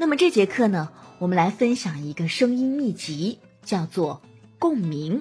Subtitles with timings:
[0.00, 0.88] 那么这节课呢，
[1.18, 4.22] 我们来分享一个声音秘籍，叫做
[4.58, 5.20] 共鸣。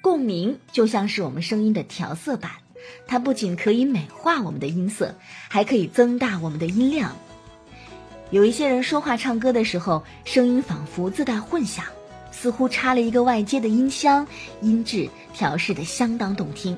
[0.00, 2.50] 共鸣就像是我们声音的调色板，
[3.06, 5.14] 它不仅可以美化我们的音色，
[5.46, 7.16] 还可以增大我们的音量。
[8.32, 11.84] 有一些人说话唱歌的时候，声音仿佛自带混响，
[12.32, 14.26] 似乎插了一个外接的音箱，
[14.60, 16.76] 音质调试的相当动听。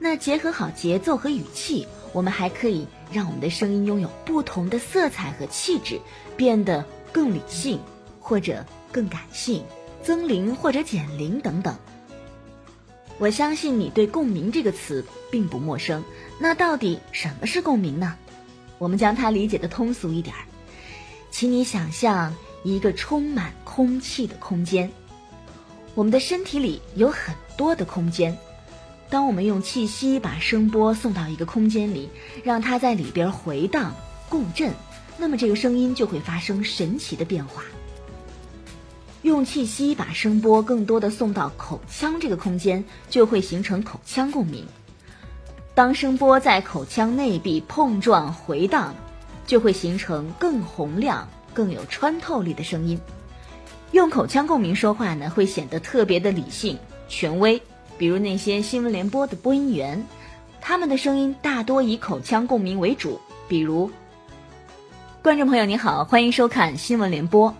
[0.00, 6.00] 那结合好节奏和语气，我们还可以让我们的声音拥有不同的色彩和气质，
[6.34, 7.78] 变得更理性，
[8.20, 9.62] 或者更感性，
[10.02, 11.76] 增龄或者减龄等等。
[13.18, 16.02] 我相信你对“共鸣”这个词并不陌生。
[16.38, 18.16] 那到底什么是共鸣呢？
[18.78, 20.40] 我们将它理解的通俗一点儿。
[21.30, 24.90] 请你想象一个充满空气的空间，
[25.94, 28.38] 我们的身体里有很多的空间。
[29.10, 32.10] 当我们用气息把声波送到一个空间里，
[32.44, 33.94] 让它在里边回荡
[34.28, 34.72] 共振，
[35.18, 37.62] 那么这个声音就会发生神奇的变化。
[39.22, 44.66] 用气息把声波更多的送到口腔这个空间，就会形成口腔共鸣。
[45.74, 48.94] 当声波在口腔内壁碰撞回荡。
[49.46, 52.98] 就会形成更洪亮、更有穿透力的声音。
[53.92, 56.76] 用口腔共鸣说话呢，会显得特别的理性、
[57.08, 57.62] 权威。
[57.98, 60.06] 比如那些新闻联播的播音员，
[60.60, 63.20] 他们的声音大多以口腔共鸣为主。
[63.48, 63.90] 比如，
[65.22, 67.54] 观众朋友你好，欢迎收看新闻联播。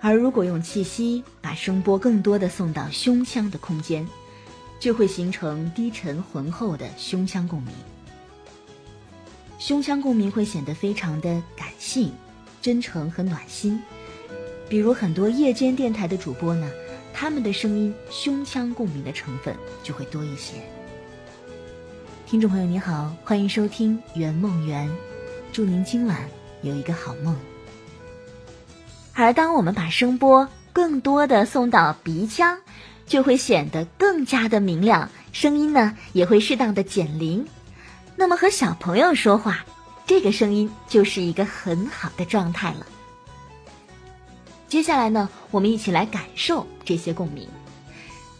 [0.00, 4.06] 而如果用气息把声波更多的送到胸腔的空间，
[4.78, 7.72] 就会形成低沉浑厚的胸腔共鸣。
[9.58, 12.12] 胸腔共鸣会显得非常的感性、
[12.60, 13.82] 真诚和暖心，
[14.68, 16.70] 比如很多夜间电台的主播呢，
[17.14, 20.54] 他们的声音胸腔共鸣的成分就会多一些。
[22.26, 24.90] 听众朋友你好，欢迎收听圆梦园，
[25.52, 26.28] 祝您今晚
[26.62, 27.36] 有一个好梦。
[29.14, 32.58] 而当我们把声波更多的送到鼻腔，
[33.06, 37.46] 就会显得更加的明亮，声音呢也会适当的减龄。
[38.16, 39.64] 那么和小朋友说话，
[40.04, 42.84] 这个声音就是一个很好的状态了。
[44.74, 47.46] 接下来呢，我们一起来感受这些共鸣。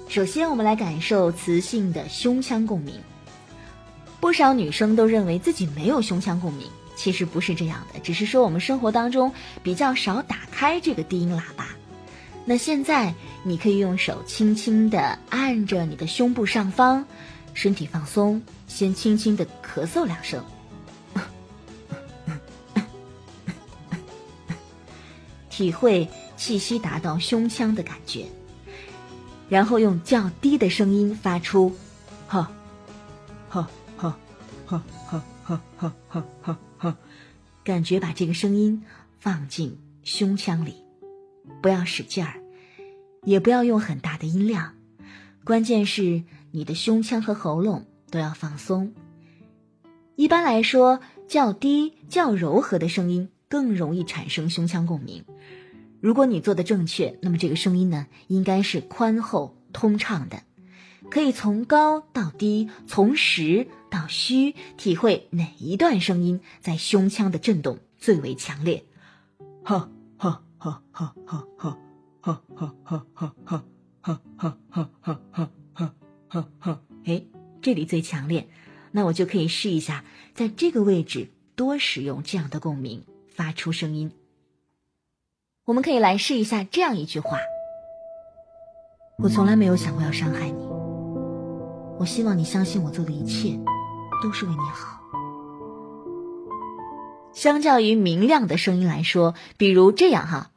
[0.08, 2.92] 首先，我们来感受磁性的胸腔共鸣。
[4.18, 11.68] 不少女生都认为自己没有胸腔共鸣，其实不是这样的，只是说我们生活当中比较少打开这个低音喇叭。
[12.44, 13.14] 那现在，
[13.44, 17.06] 你可以用手轻轻的按着你的胸部上方。
[17.52, 20.44] 身体放松，先轻轻的咳嗽两声，
[25.56, 28.26] 体会气息达到胸腔的感觉，
[29.48, 31.72] 然后用较低的声音发出
[32.26, 32.50] “哈，
[33.48, 34.18] 哈，哈，
[34.66, 36.96] 哈，哈，哈，哈，哈，哈，哈”，
[37.62, 38.82] 感觉把这个声音
[39.20, 40.74] 放进胸腔里，
[41.62, 42.34] 不要使劲儿，
[43.22, 44.74] 也不要用很大的音量，
[45.44, 48.92] 关键是你的胸腔和喉咙都要放松。
[50.16, 50.98] 一般来说，
[51.28, 53.28] 较低、较柔和的声音。
[53.54, 55.24] 更容易产生胸腔共鸣。
[56.00, 60.42] 如果你做的正确，那么这个声音呢，应该是宽厚通畅的。
[61.08, 68.86] 可以从高到低，从实到虚，体会哪一段声音在胸腔的震动最为强烈。
[69.62, 71.78] 哈哈哈哈哈哈
[72.20, 75.94] 哈哈哈哈哈哈哈哈哈哈。
[76.28, 77.22] 哼哼，哎，
[77.62, 78.48] 这里最强烈，
[78.90, 80.04] 那我就可以试一下，
[80.34, 83.04] 在这个位置多使用这样的共鸣，
[83.34, 84.12] 发出声音。
[85.64, 87.38] 我们可以来试一下这样一句话：
[89.18, 90.68] 我从来没有想过要伤害你，
[91.98, 93.58] 我希望你相信我做的一切
[94.22, 95.00] 都是为你好。
[97.32, 100.52] 相较于明亮的声音来说，比如这样哈，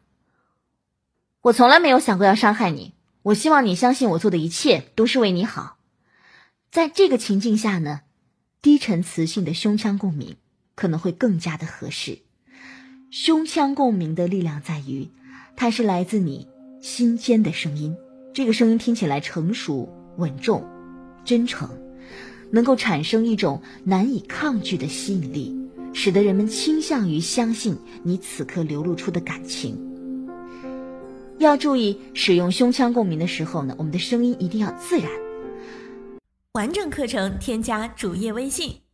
[1.41, 2.93] 我从来没有想过要伤害你。
[3.23, 5.77] 我希望你相信我做的一切都是为你好。
[6.71, 8.01] 在这个情境下呢，
[8.61, 10.37] 低沉磁性的胸腔共鸣
[10.75, 12.19] 可能会更加的合适。
[13.09, 15.07] 胸腔共鸣的力量在于，
[15.55, 16.45] 它是来自你
[16.81, 17.95] 心间的声音。
[18.33, 19.87] 这个声音听起来成熟、
[20.17, 20.65] 稳重、
[21.23, 21.69] 真诚，
[22.51, 25.57] 能够产生一种难以抗拒的吸引力，
[25.93, 29.77] 使得人们倾向于相信你此刻流露出的感情。
[31.37, 35.09] 要注意使用胸腔共鸣的时候呢，我们的声音一定要自然。
[36.53, 38.86] 完整课程添加主页微信。